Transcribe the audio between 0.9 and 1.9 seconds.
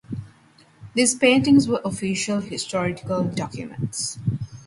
These paintings were